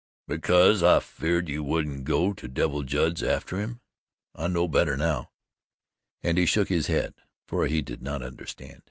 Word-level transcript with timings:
"Because 0.27 0.81
I 0.81 0.95
was 0.95 1.03
afeerd 1.03 1.47
you 1.47 1.63
wouldn't 1.63 2.05
go 2.05 2.33
to 2.33 2.47
Devil 2.47 2.81
Judd's 2.81 3.21
atter 3.21 3.59
him. 3.59 3.81
I 4.33 4.47
know 4.47 4.67
better 4.67 4.97
now," 4.97 5.29
and 6.23 6.39
he 6.39 6.47
shook 6.47 6.69
his 6.69 6.87
head, 6.87 7.13
for 7.47 7.67
he 7.67 7.83
did 7.83 8.01
not 8.01 8.23
understand. 8.23 8.79